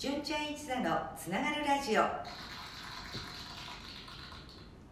[0.00, 2.04] 純ちゃん一座のつながるラジオ。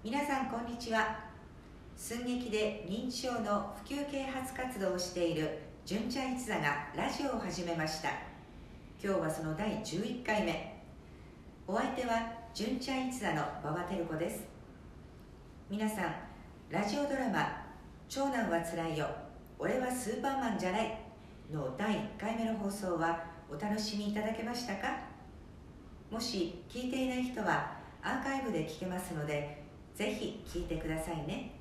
[0.05, 1.19] 皆さんこんにちは。
[1.97, 8.11] 寸劇で認知症の普及啓発活動をしている純ちゃん一座がラジオを始めました。
[9.03, 10.79] 今日はその第11回目。
[11.67, 14.45] お相手は純ちゃん一座の馬場照子です。
[15.71, 16.15] 皆さん
[16.69, 17.65] ラジオドラマ
[18.11, 19.07] 「長男はつらいよ。
[19.59, 20.99] 俺はスーパーマンじゃない」
[21.51, 24.99] の第1回目の放送はお楽しみいただけましたか？
[26.11, 29.63] もし聞いていない人はアーカイブで聞けますので
[29.95, 31.55] ぜひ聞いてくださいね。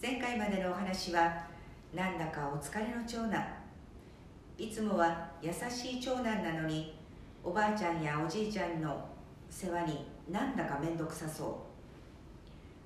[0.00, 1.46] 前回までのお話は
[1.94, 3.46] なんだかお疲れの長男。
[4.56, 6.98] いつもは優しい長男なのに
[7.42, 9.06] おばあちゃんやおじいちゃんの
[9.50, 11.66] 世話になんだか面倒くさそ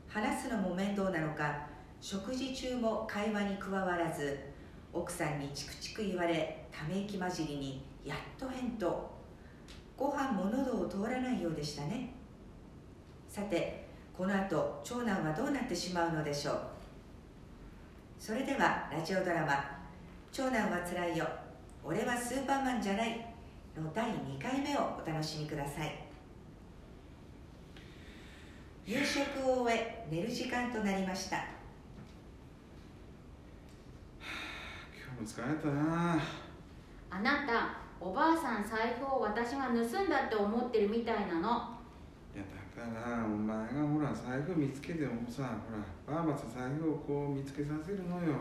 [0.08, 0.12] う。
[0.12, 1.66] 話すのも面倒なのか
[2.00, 4.38] 食事中も会話に加わらず
[4.98, 9.10] 奥さんにチクチク言われため息混じりにやっと返答。
[9.96, 12.10] ご飯も喉を通らないようでしたね。
[13.28, 16.60] さてこの後長男はどうなってしまうのでしょう。
[18.18, 19.78] それではラジオドラマ
[20.32, 21.26] 「長男はつらいよ。
[21.84, 23.24] 俺はスーパーマンじゃない」
[23.76, 25.92] の第2回目をお楽しみください。
[28.84, 31.57] 夕食を終え寝る時間となりました。
[35.18, 36.16] 今日も疲れたな。
[37.10, 41.74] あなたおばあさん財布を私が盗んだって思ってるみたいなの。
[42.32, 42.44] いや
[42.76, 45.58] だからお前がほら財布見つけてもさ
[46.06, 48.36] ほらばあばと財布をこう見つけさせるのよ。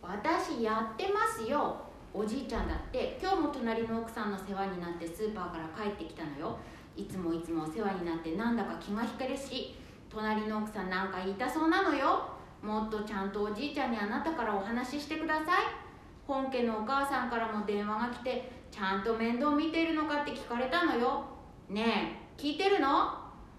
[0.00, 1.76] 私やってますよ。
[2.14, 3.18] おじいちゃんだって。
[3.20, 6.56] 今日も隣の奥さんの世話になってスーパーから帰ってきたのよ。
[6.96, 9.74] いつもいつもお世話になってなんだか気が引けるし
[10.08, 12.28] 隣の奥さんなんか言いたそうなのよ。
[12.62, 15.81] もっとちゃんとおじいちゃんにあなたからお話ししてください
[16.26, 20.22] 本家のお母さんからも電話が来てちゃんと面倒見てるのか？
[20.22, 21.24] って聞かれたのよ
[21.68, 23.18] ねえ聞いてるの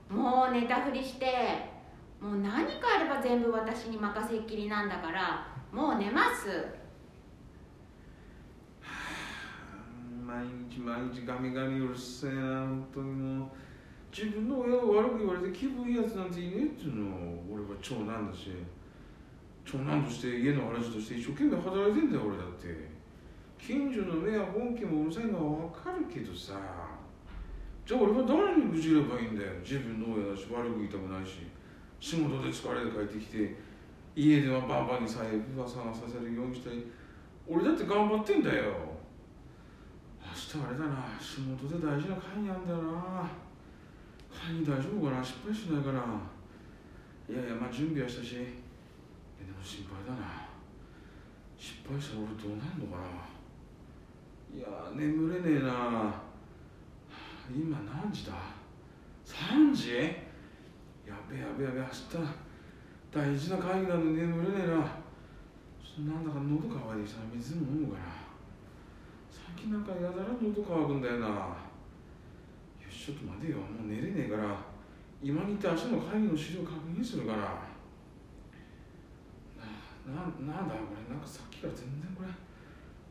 [0.10, 1.26] もう寝たふりして
[2.20, 6.48] もう何かあれば全部私に任せっきりなんだからもう寝ます
[10.26, 13.50] 毎日毎日ガミガミうるせえな本当にもう。
[14.16, 17.08] 自分の親が悪く言われて気分いいやつなんていねえっていうの
[17.52, 18.52] 俺は長男だし。
[19.74, 22.94] 長男として家の話として一生懸命働いてんだよ俺だって。
[23.58, 26.62] 近所の目や本家もうるさいのは分かるけどさ。
[27.84, 29.50] じゃあ俺は誰に愚痴ればいいんだよ。
[29.66, 31.50] 自分の親だし悪く言いたくないし。
[32.00, 33.56] 仕事で疲れて帰ってきて
[34.14, 35.26] 家ではバンバンに財
[35.56, 36.70] 布は探させるようにして
[37.48, 38.64] 俺だって頑張ってんだよ。
[40.22, 41.08] 明日あれだな。
[41.18, 43.26] 仕事で大事な会議あんだよな。
[44.30, 45.24] 会議大丈夫かな。
[45.24, 46.22] 失敗しないかな。
[47.28, 48.62] いやいやまあ準備はしたし。
[49.46, 50.48] でも心配だな。
[51.58, 53.32] 失敗したら俺どうなんのかな。
[54.54, 56.22] いや眠れねえな。
[57.50, 58.34] 今何時だ
[59.26, 59.96] ？3時？
[61.06, 61.92] やべやべやべ明日。
[63.12, 64.74] 大事な会議なのに眠れねえな。
[65.84, 68.06] ちょっとなんだか喉乾いてきたら水も飲むかな。
[69.30, 71.28] 最近なんかやだら喉乾くんだよな。
[71.28, 71.56] よ
[72.90, 73.58] しちょっと待てよ。
[73.58, 74.58] もう寝れねえから。
[75.22, 77.73] 今に行って明日の会議の資料確認するから。
[80.06, 81.14] なななんだよこれ。
[81.14, 82.30] なんかさっきから全然これ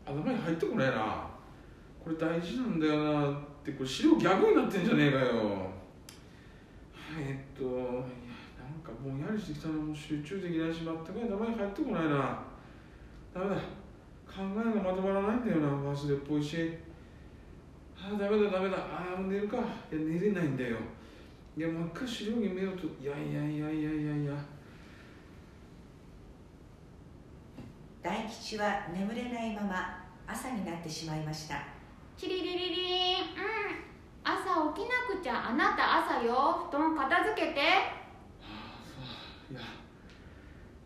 [0.04, 1.26] 頭に入ってこないな。
[2.02, 5.70] これ大事なんだよなってこれ資料逆になってんじゃねえかよ。
[7.18, 7.78] えっといや
[8.58, 12.42] なんかぼんやりしてきたらもう集中できないし全く頭に入ってこないな。
[13.32, 13.56] ダメだ。
[14.26, 16.56] 考えがまとまらないんだよな忘れっぽいし
[17.96, 18.76] ああダメだダメだ。
[18.76, 19.56] ああもう寝るか。
[19.56, 20.76] いや寝れないんだよ。
[21.56, 22.86] いや真っ赤資料に目をと。
[23.00, 24.11] いやいやいやいやいや。
[28.52, 31.64] いや大吉は眠れないまま朝になってしまいました。
[32.18, 33.16] チリリリリン。
[33.16, 33.24] うん。
[34.22, 36.68] 朝起きなくちゃあなた朝よ。
[36.70, 37.60] 布団片付けて。
[39.50, 39.60] いや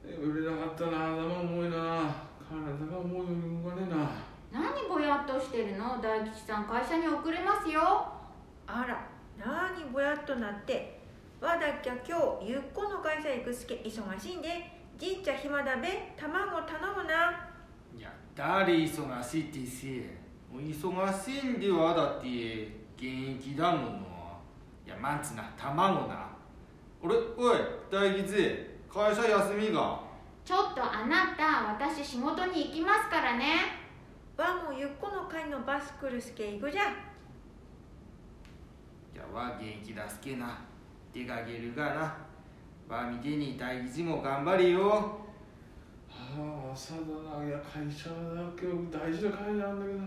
[0.05, 1.11] 眠れなかったな。
[1.11, 2.15] 頭重いな。
[2.49, 4.63] 体が重いより動かねえな。
[4.63, 6.01] 何ぼやっとしてるの？
[6.01, 8.07] 大吉さん会社に遅れますよ。
[8.69, 9.09] あら、
[9.45, 11.01] なにぼやっとなって。
[11.41, 17.56] わだっきゃ今日、ゆっこの会社行くすけ忙しいんで、じいちゃ暇だべ、卵頼むな。
[17.97, 19.87] いや誰忙しいってせ
[20.53, 22.27] もう忙しいんではだって
[22.97, 24.07] 現役だもの
[24.87, 26.29] いやマンツな卵な。
[27.03, 27.59] 俺おい
[27.91, 28.35] 大吉
[28.89, 30.01] 会社休みが。
[30.45, 33.47] ちょっとあなた私仕事に行きますからね。
[34.37, 36.83] わもゆっこの会のバス来るすけ行くじゃ。
[36.83, 36.85] い
[39.17, 40.61] やわ元気だすけな。
[41.13, 42.17] 出かけるがな。
[42.89, 44.81] わみてに大吉も頑張れよ。
[44.91, 45.26] ああ
[46.77, 48.15] 朝だないや会社だ
[48.53, 49.99] 今日大事な会議なんだけど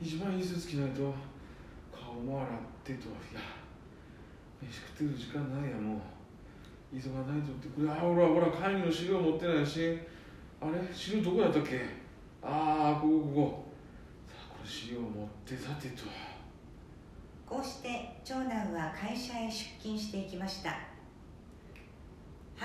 [0.00, 1.14] 一番いいスーツ着ないと
[1.92, 2.50] 顔も洗っ
[2.82, 3.40] てといや
[4.62, 5.98] 飯食ってる時間ないやもう。
[6.94, 9.98] 急がないとってこれあほらほら会議の資料持ってないし
[10.62, 10.94] あれ？
[10.94, 11.80] 資料どこやったっけ？
[12.42, 13.34] ああこここ。
[13.34, 13.64] こ
[14.28, 16.04] さあこれ資料持ってさてと。
[17.46, 20.70] こうして長男は会社へ出勤していきました。
[20.70, 20.76] は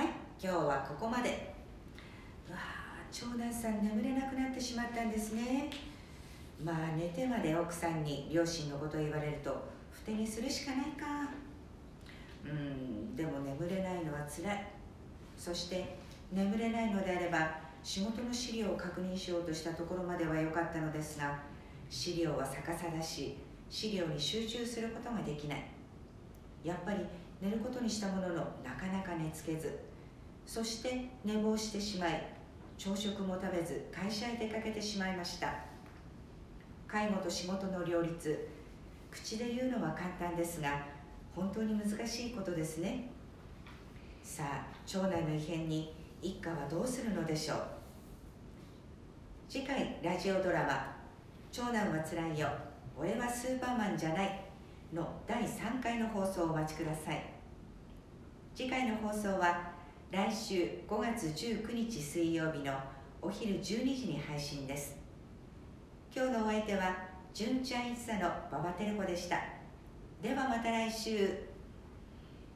[0.03, 0.07] い
[0.41, 1.29] 今日はここまで。
[2.50, 2.76] わあ
[3.12, 5.69] 長男さん眠れなくなってしまったんですね。
[6.63, 11.30] まあ寝てまで奥さんに両親のことを言われるとふてにするしかないか。
[12.45, 14.68] うんでも眠れないのはつらい。
[15.38, 15.98] そして
[16.31, 21.39] 眠れないのであれば仕事の資料を確認しようとしたところまでは良かったのですが
[21.89, 23.38] 資料は逆さだし
[23.69, 25.63] 資料に集中することができない。
[26.63, 27.06] やっぱり
[27.42, 29.80] 寝ることにしたもののなかなか寝つけず。
[30.45, 32.37] そして寝坊してしまい
[32.77, 35.56] 朝食も食べず会社へ出かけてしまいました。
[36.88, 38.47] 介護と仕事の両立。
[39.09, 40.85] 口で言うのは簡単ですが
[41.35, 43.09] 本当に難しいことですね。
[44.21, 47.57] さあ長男の異変に一家はどうするのでしょう。
[49.50, 50.95] 次回ラジオドラマ
[51.51, 52.47] 「長男はつらいよ。
[52.95, 54.39] 俺はスーパーマンじゃない」
[54.94, 57.24] の第3回の放送をお待ちください。
[58.53, 59.76] 次回の放送は
[60.09, 62.74] 来週5月19日水曜日の
[63.21, 64.95] お昼12時に配信です。
[66.15, 66.95] 今日のお相手は
[67.33, 68.19] 純ちゃん一座の
[68.50, 69.44] 馬場照子でした。
[70.21, 71.27] ではまた来週。